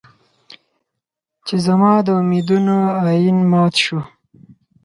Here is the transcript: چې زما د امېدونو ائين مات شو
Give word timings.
چې 1.45 1.55
زما 1.65 1.91
د 2.05 2.07
امېدونو 2.21 2.77
ائين 3.09 3.37
مات 3.51 3.73
شو 3.83 3.99